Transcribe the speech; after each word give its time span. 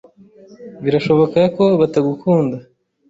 Birashoboka 0.83 1.37
ko 1.55 1.63
batagukunda. 1.79 2.57